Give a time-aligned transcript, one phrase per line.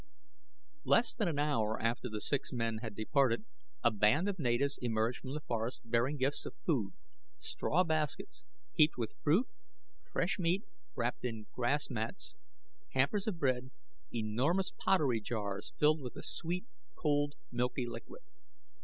[0.83, 3.45] Less than an hour after the six men had departed,
[3.83, 6.93] a band of natives emerged from the forest bearing gifts of food
[7.37, 8.43] straw baskets
[8.73, 9.47] heaped with fruit,
[10.11, 10.63] fresh meat
[10.95, 12.35] wrapped in grass mats,
[12.93, 13.69] hampers of bread,
[14.11, 16.65] enormous pottery jars filled with a sweet,
[16.95, 18.23] cold, milky liquid.